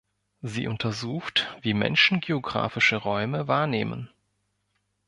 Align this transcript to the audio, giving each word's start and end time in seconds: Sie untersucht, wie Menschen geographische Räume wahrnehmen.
Sie 0.41 0.65
untersucht, 0.67 1.55
wie 1.61 1.75
Menschen 1.75 2.21
geographische 2.21 2.95
Räume 2.95 3.47
wahrnehmen. 3.47 4.09